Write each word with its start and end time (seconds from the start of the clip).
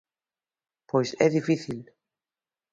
Pois 0.89 1.09
é 1.25 1.27
difícil. 1.37 1.79